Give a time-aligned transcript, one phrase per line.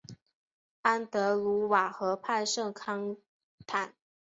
[0.81, 3.15] 安德鲁瓦河畔圣康
[3.67, 3.93] 坦。